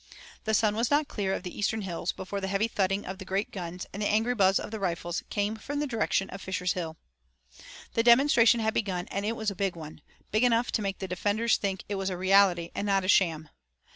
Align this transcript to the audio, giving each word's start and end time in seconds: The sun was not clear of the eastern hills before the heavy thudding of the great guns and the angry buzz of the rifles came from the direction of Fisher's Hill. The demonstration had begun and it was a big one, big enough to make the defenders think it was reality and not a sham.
The 0.45 0.55
sun 0.55 0.75
was 0.75 0.89
not 0.89 1.07
clear 1.07 1.31
of 1.31 1.43
the 1.43 1.55
eastern 1.55 1.83
hills 1.83 2.11
before 2.11 2.41
the 2.41 2.47
heavy 2.47 2.67
thudding 2.67 3.05
of 3.05 3.19
the 3.19 3.23
great 3.23 3.51
guns 3.51 3.85
and 3.93 4.01
the 4.01 4.07
angry 4.09 4.33
buzz 4.33 4.59
of 4.59 4.71
the 4.71 4.79
rifles 4.79 5.21
came 5.29 5.55
from 5.55 5.77
the 5.79 5.85
direction 5.85 6.27
of 6.31 6.41
Fisher's 6.41 6.73
Hill. 6.73 6.97
The 7.93 8.01
demonstration 8.01 8.61
had 8.61 8.73
begun 8.73 9.07
and 9.11 9.27
it 9.27 9.35
was 9.35 9.51
a 9.51 9.55
big 9.55 9.75
one, 9.75 10.01
big 10.31 10.43
enough 10.43 10.71
to 10.71 10.81
make 10.81 10.97
the 10.97 11.07
defenders 11.07 11.57
think 11.57 11.83
it 11.87 11.95
was 12.01 12.09
reality 12.11 12.71
and 12.73 12.87
not 12.87 13.05
a 13.05 13.07
sham. 13.07 13.49